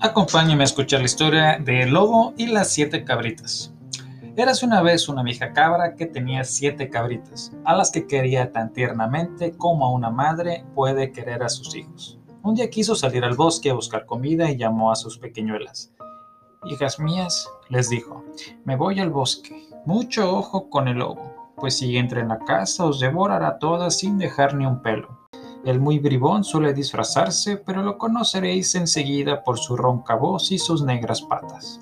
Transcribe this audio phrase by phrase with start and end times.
[0.00, 3.72] Acompáñame a escuchar la historia de El lobo y las siete cabritas.
[4.34, 8.72] Érase una vez una vieja cabra que tenía siete cabritas, a las que quería tan
[8.72, 12.18] tiernamente como una madre puede querer a sus hijos.
[12.42, 15.92] Un día quiso salir al bosque a buscar comida y llamó a sus pequeñuelas.
[16.64, 18.24] Hijas mías, les dijo,
[18.64, 19.68] me voy al bosque.
[19.86, 24.18] Mucho ojo con el lobo, pues si entra en la casa os devorará todas sin
[24.18, 25.21] dejar ni un pelo.
[25.64, 30.82] El muy bribón suele disfrazarse, pero lo conoceréis enseguida por su ronca voz y sus
[30.82, 31.80] negras patas.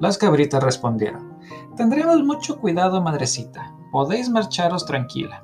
[0.00, 1.38] Las cabritas respondieron,
[1.76, 5.42] Tendremos mucho cuidado, madrecita, podéis marcharos tranquila.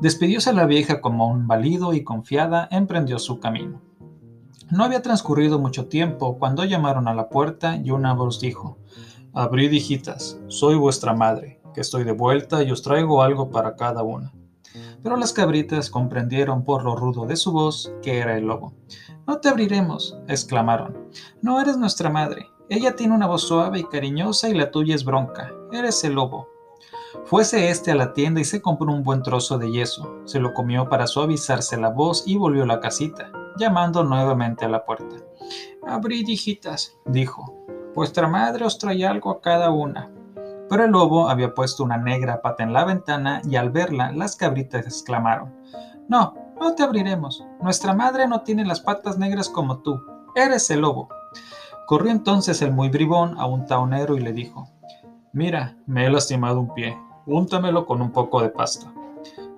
[0.00, 3.82] Despidióse la vieja como un válido y confiada emprendió su camino.
[4.70, 8.78] No había transcurrido mucho tiempo cuando llamaron a la puerta y una voz dijo,
[9.34, 14.02] Abrid, hijitas, soy vuestra madre, que estoy de vuelta y os traigo algo para cada
[14.02, 14.32] una.
[15.04, 18.72] Pero las cabritas comprendieron por lo rudo de su voz que era el lobo.
[19.26, 21.10] No te abriremos, exclamaron.
[21.42, 22.48] No eres nuestra madre.
[22.70, 25.52] Ella tiene una voz suave y cariñosa y la tuya es bronca.
[25.72, 26.48] Eres el lobo.
[27.26, 30.22] Fuese este a la tienda y se compró un buen trozo de yeso.
[30.24, 34.70] Se lo comió para suavizarse la voz y volvió a la casita, llamando nuevamente a
[34.70, 35.16] la puerta.
[35.86, 37.66] Abrid, hijitas, dijo.
[37.94, 40.10] Vuestra madre os trae algo a cada una.
[40.68, 44.36] Pero el lobo había puesto una negra pata en la ventana y al verla las
[44.36, 45.54] cabritas exclamaron,
[46.08, 47.44] No, no te abriremos.
[47.60, 50.00] Nuestra madre no tiene las patas negras como tú.
[50.34, 51.08] Eres el lobo.
[51.86, 54.68] Corrió entonces el muy bribón a un taonero y le dijo,
[55.32, 56.96] Mira, me he lastimado un pie.
[57.26, 58.92] Úntamelo con un poco de pasta.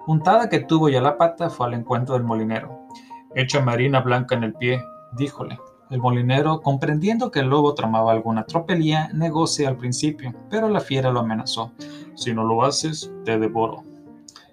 [0.06, 2.86] Untada que tuvo ya la pata fue al encuentro del molinero.
[3.34, 5.58] Echa marina blanca en el pie, díjole.
[5.88, 11.12] El molinero, comprendiendo que el lobo tramaba alguna tropelía, negóse al principio, pero la fiera
[11.12, 11.72] lo amenazó.
[12.16, 13.84] Si no lo haces, te devoro.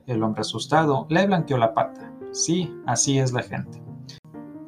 [0.06, 2.14] El hombre asustado le blanqueó la pata.
[2.32, 3.82] Sí, así es la gente.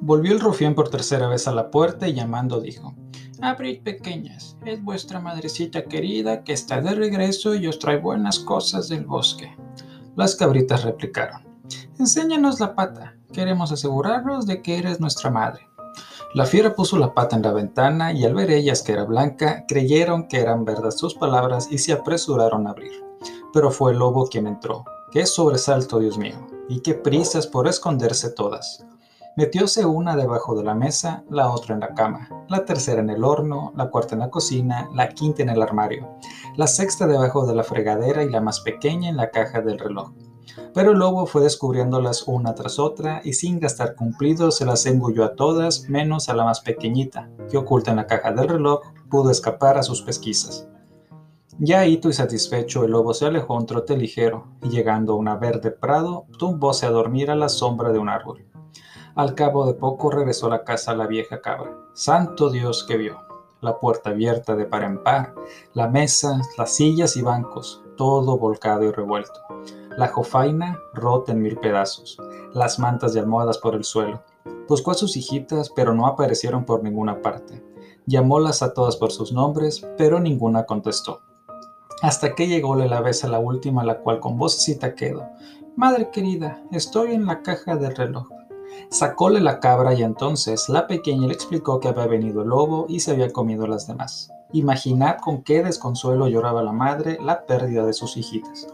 [0.01, 2.95] Volvió el rufián por tercera vez a la puerta y llamando dijo,
[3.41, 8.89] Abrid pequeñas, es vuestra madrecita querida que está de regreso y os trae buenas cosas
[8.89, 9.55] del bosque.
[10.15, 11.43] Las cabritas replicaron,
[11.99, 15.67] Enséñanos la pata, queremos asegurarnos de que eres nuestra madre.
[16.35, 19.63] La fiera puso la pata en la ventana y al ver ellas que era blanca,
[19.69, 22.91] creyeron que eran verdad sus palabras y se apresuraron a abrir.
[23.53, 24.83] Pero fue el lobo quien entró.
[25.13, 26.35] ¡Qué sobresalto, Dios mío!
[26.67, 28.85] Y qué prisas por esconderse todas.
[29.37, 33.23] Metióse una debajo de la mesa, la otra en la cama, la tercera en el
[33.23, 36.17] horno, la cuarta en la cocina, la quinta en el armario,
[36.57, 40.11] la sexta debajo de la fregadera y la más pequeña en la caja del reloj.
[40.73, 45.23] Pero el lobo fue descubriéndolas una tras otra y sin gastar cumplido se las engulló
[45.23, 49.31] a todas menos a la más pequeñita, que oculta en la caja del reloj pudo
[49.31, 50.67] escapar a sus pesquisas.
[51.57, 55.37] Ya hito y satisfecho el lobo se alejó un trote ligero y llegando a una
[55.37, 58.45] verde prado tumbóse a dormir a la sombra de un árbol.
[59.15, 61.71] Al cabo de poco regresó a la casa la vieja cabra.
[61.93, 63.21] Santo Dios que vio.
[63.61, 65.33] La puerta abierta de par en par,
[65.73, 69.39] la mesa, las sillas y bancos, todo volcado y revuelto
[69.97, 72.17] la jofaina rota en mil pedazos,
[72.53, 74.23] las mantas y almohadas por el suelo.
[74.67, 77.63] Buscó a sus hijitas, pero no aparecieron por ninguna parte.
[78.05, 81.21] Llamólas a todas por sus nombres, pero ninguna contestó.
[82.01, 85.27] Hasta que llególe la vez a la última, la cual con vocecita quedó.
[85.75, 88.27] Madre querida, estoy en la caja del reloj.
[88.89, 92.99] Sacóle la cabra y entonces la pequeña le explicó que había venido el lobo y
[92.99, 94.29] se había comido las demás.
[94.51, 98.67] Imaginad con qué desconsuelo lloraba la madre la pérdida de sus hijitas.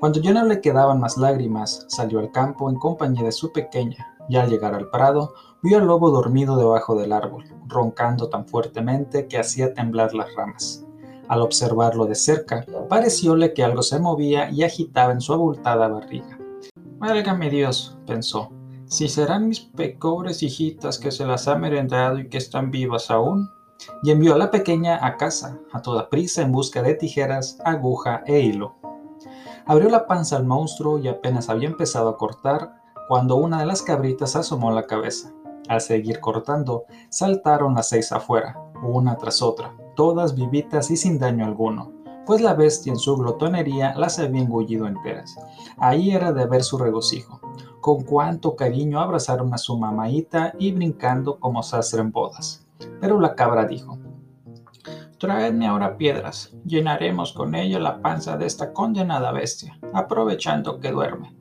[0.00, 4.14] Cuando ya no le quedaban más lágrimas, salió al campo en compañía de su pequeña,
[4.28, 9.26] y al llegar al prado, vio al lobo dormido debajo del árbol, roncando tan fuertemente
[9.26, 10.84] que hacía temblar las ramas.
[11.28, 16.38] Al observarlo de cerca, parecióle que algo se movía y agitaba en su abultada barriga.
[16.98, 18.50] Válgame Dios, pensó,
[18.86, 19.60] si serán mis
[19.98, 23.50] pobres hijitas que se las ha merendado y que están vivas aún.
[24.02, 28.22] Y envió a la pequeña a casa, a toda prisa en busca de tijeras, aguja
[28.26, 28.76] e hilo.
[29.66, 33.82] Abrió la panza al monstruo y apenas había empezado a cortar cuando una de las
[33.82, 35.32] cabritas asomó la cabeza.
[35.68, 41.44] Al seguir cortando, saltaron las seis afuera, una tras otra, todas vivitas y sin daño
[41.44, 41.92] alguno.
[42.26, 45.36] pues la bestia en su glotonería las había engullido enteras.
[45.78, 47.40] Ahí era de ver su regocijo,
[47.80, 52.66] con cuánto cariño abrazaron a su mamaita y brincando como sastre en bodas.
[53.00, 53.96] Pero la cabra dijo,
[55.18, 61.34] Traedme ahora piedras, llenaremos con ello la panza de esta condenada bestia, aprovechando que duerme.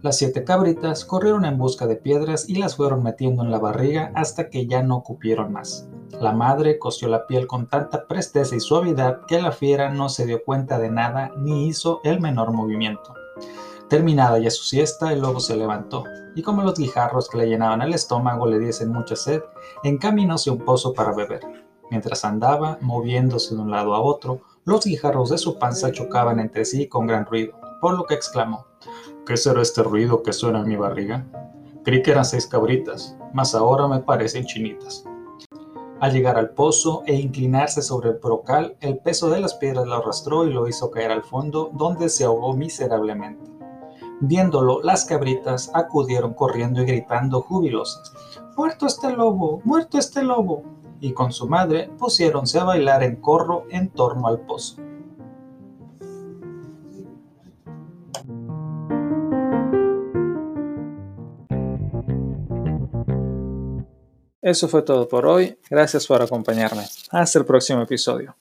[0.00, 4.10] Las siete cabritas corrieron en busca de piedras y las fueron metiendo en la barriga
[4.14, 5.86] hasta que ya no cupieron más.
[6.18, 10.24] La madre cosió la piel con tanta presteza y suavidad que la fiera no se
[10.24, 13.12] dio cuenta de nada ni hizo el menor movimiento.
[13.90, 17.82] Terminada ya su siesta, el lobo se levantó, y como los guijarros que le llenaban
[17.82, 19.42] el estómago le diesen mucha sed,
[19.84, 21.40] encaminóse un pozo para beber.
[21.90, 26.64] Mientras andaba, moviéndose de un lado a otro, los guijarros de su panza chocaban entre
[26.64, 28.66] sí con gran ruido, por lo que exclamó,
[29.26, 31.26] ¿Qué será este ruido que suena en mi barriga?
[31.84, 35.04] Creí que eran seis cabritas, mas ahora me parecen chinitas.
[36.00, 39.96] Al llegar al pozo e inclinarse sobre el brocal, el peso de las piedras lo
[39.96, 43.50] arrastró y lo hizo caer al fondo, donde se ahogó miserablemente.
[44.20, 48.12] Viéndolo, las cabritas acudieron corriendo y gritando jubilosas,
[48.56, 49.60] ¡Muerto este lobo!
[49.64, 50.62] ¡Muerto este lobo!
[51.00, 54.76] Y con su madre pusiéronse a bailar en corro en torno al pozo.
[64.42, 65.58] Eso fue todo por hoy.
[65.68, 66.82] Gracias por acompañarme.
[67.10, 68.34] Hasta el próximo episodio.